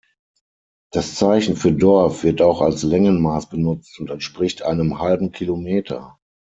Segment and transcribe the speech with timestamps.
[0.89, 6.17] Das Zeichen für Dorf wird auch als Längenmaß benutzt und entspricht einem halben Kilometer.